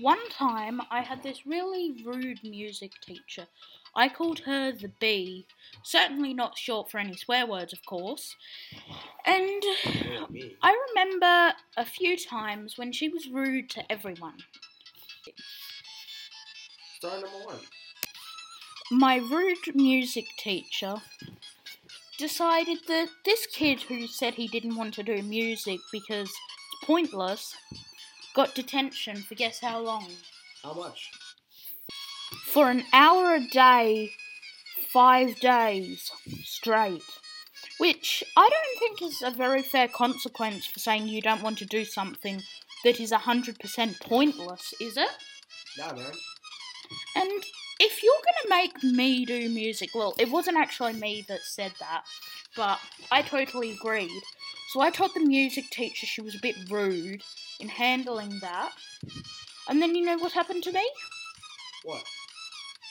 One 0.00 0.28
time 0.30 0.80
I 0.90 1.02
had 1.02 1.22
this 1.22 1.44
really 1.44 2.02
rude 2.04 2.44
music 2.44 2.92
teacher. 3.00 3.46
I 3.96 4.08
called 4.08 4.40
her 4.40 4.70
the 4.70 4.92
B, 5.00 5.46
Certainly 5.82 6.34
not 6.34 6.56
short 6.56 6.90
for 6.90 6.98
any 6.98 7.16
swear 7.16 7.46
words, 7.46 7.72
of 7.72 7.84
course. 7.84 8.36
And 9.26 9.62
I 10.62 10.86
remember 10.88 11.54
a 11.76 11.84
few 11.84 12.16
times 12.16 12.76
when 12.76 12.92
she 12.92 13.08
was 13.08 13.28
rude 13.28 13.70
to 13.70 13.90
everyone. 13.90 14.38
Star 16.96 17.20
number 17.20 17.44
one. 17.44 17.58
My 18.90 19.16
rude 19.16 19.74
music 19.74 20.24
teacher 20.38 20.96
decided 22.18 22.78
that 22.86 23.08
this 23.24 23.46
kid 23.46 23.82
who 23.82 24.06
said 24.06 24.34
he 24.34 24.48
didn't 24.48 24.76
want 24.76 24.94
to 24.94 25.02
do 25.02 25.22
music 25.22 25.80
because 25.92 26.28
it's 26.30 26.84
pointless 26.84 27.54
got 28.38 28.54
detention 28.54 29.16
for 29.16 29.34
guess 29.34 29.58
how 29.58 29.80
long? 29.80 30.06
How 30.62 30.72
much? 30.72 31.10
For 32.44 32.70
an 32.70 32.84
hour 32.92 33.34
a 33.34 33.44
day, 33.44 34.12
five 34.92 35.40
days 35.40 36.12
straight. 36.44 37.02
Which 37.78 38.22
I 38.36 38.48
don't 38.48 38.78
think 38.78 39.02
is 39.02 39.22
a 39.22 39.36
very 39.36 39.62
fair 39.62 39.88
consequence 39.88 40.66
for 40.66 40.78
saying 40.78 41.08
you 41.08 41.20
don't 41.20 41.42
want 41.42 41.58
to 41.58 41.66
do 41.66 41.84
something 41.84 42.40
that 42.84 43.00
is 43.00 43.10
100% 43.10 44.00
pointless, 44.02 44.72
is 44.80 44.96
it? 44.96 45.10
Nah, 45.76 45.94
man. 45.94 46.12
And 47.16 47.42
if 47.80 48.04
you're 48.04 48.22
gonna 48.24 48.56
make 48.62 48.84
me 48.84 49.24
do 49.24 49.48
music, 49.48 49.90
well, 49.96 50.14
it 50.16 50.30
wasn't 50.30 50.58
actually 50.58 50.92
me 50.92 51.24
that 51.26 51.40
said 51.42 51.72
that, 51.80 52.04
but 52.54 52.78
I 53.10 53.22
totally 53.22 53.72
agreed. 53.72 54.22
So 54.68 54.80
I 54.80 54.90
told 54.90 55.10
the 55.14 55.26
music 55.26 55.70
teacher 55.70 56.06
she 56.06 56.20
was 56.20 56.36
a 56.36 56.40
bit 56.40 56.54
rude 56.70 57.24
in 57.60 57.68
handling 57.68 58.38
that. 58.40 58.72
And 59.68 59.82
then 59.82 59.94
you 59.94 60.04
know 60.04 60.18
what 60.18 60.32
happened 60.32 60.62
to 60.64 60.72
me? 60.72 60.88
What? 61.84 62.02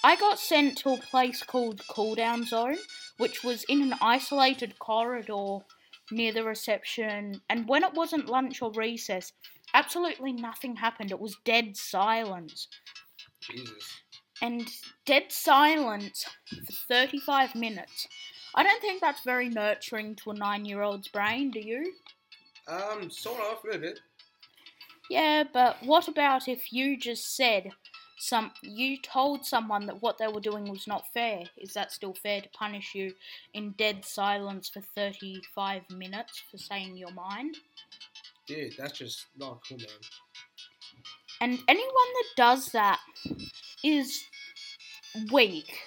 I 0.04 0.16
got 0.16 0.40
sent 0.40 0.78
to 0.80 0.94
a 0.94 0.98
place 0.98 1.44
called 1.44 1.82
Cooldown 1.90 2.46
Zone, 2.46 2.78
which 3.18 3.44
was 3.44 3.64
in 3.64 3.82
an 3.82 3.96
isolated 4.02 4.78
corridor 4.80 5.60
near 6.12 6.32
the 6.32 6.44
reception. 6.44 7.42
And 7.50 7.68
when 7.68 7.84
it 7.84 7.94
wasn't 7.94 8.30
lunch 8.30 8.62
or 8.62 8.72
recess, 8.72 9.34
absolutely 9.74 10.34
nothing 10.34 10.76
happened. 10.76 11.12
It 11.12 11.20
was 11.20 11.38
dead 11.44 11.76
silence. 11.76 12.68
Jesus. 13.42 14.02
And 14.42 14.72
dead 15.06 15.32
silence 15.32 16.26
for 16.66 16.72
35 16.88 17.56
minutes. 17.56 18.08
I 18.54 18.64
don't 18.64 18.82
think 18.82 19.02
that's 19.02 19.24
very 19.24 19.50
nurturing 19.50 20.16
to 20.18 20.32
a 20.32 20.36
nine 20.36 20.66
year 20.66 20.82
old's 20.82 21.08
brain, 21.08 21.52
do 21.52 21.60
you? 21.60 21.94
Um, 22.68 23.10
sort 23.10 23.40
of, 23.40 23.64
a 23.64 23.68
little 23.68 23.82
bit. 23.82 24.00
Yeah, 25.10 25.44
but 25.52 25.78
what 25.84 26.08
about 26.08 26.48
if 26.48 26.74
you 26.74 26.98
just 26.98 27.36
said 27.36 27.72
some 28.20 28.52
you 28.64 28.98
told 28.98 29.46
someone 29.46 29.86
that 29.86 30.02
what 30.02 30.18
they 30.18 30.28
were 30.28 30.42
doing 30.42 30.70
was 30.70 30.88
not 30.88 31.06
fair? 31.14 31.44
Is 31.58 31.74
that 31.74 31.92
still 31.92 32.14
fair 32.14 32.42
to 32.42 32.50
punish 32.50 32.96
you 32.96 33.14
in 33.54 33.72
dead 33.72 34.04
silence 34.04 34.70
for 34.70 34.82
35 34.82 35.84
minutes 35.92 36.44
for 36.50 36.58
saying 36.58 36.98
your 36.98 37.12
mind? 37.12 37.58
Dude, 38.48 38.74
that's 38.78 38.98
just 38.98 39.28
not 39.38 39.62
cool, 39.68 39.78
man. 39.78 39.88
And 41.40 41.60
anyone 41.68 41.88
that 41.94 42.26
does 42.36 42.72
that 42.72 43.00
is 43.84 44.24
weak. 45.32 45.80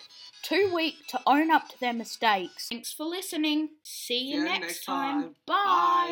Too 0.42 0.70
weak 0.74 0.94
to 1.08 1.20
own 1.26 1.50
up 1.50 1.68
to 1.68 1.80
their 1.80 1.92
mistakes. 1.92 2.68
Thanks 2.68 2.92
for 2.92 3.04
listening. 3.04 3.70
See 3.82 4.18
you 4.18 4.38
ya 4.38 4.44
next, 4.44 4.60
next 4.60 4.84
time. 4.84 5.22
time. 5.22 5.34
Bye. 5.46 5.54
Bye. 5.54 6.09